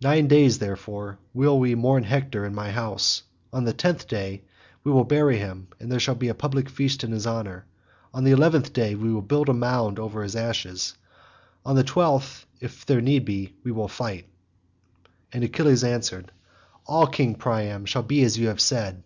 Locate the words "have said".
18.46-19.02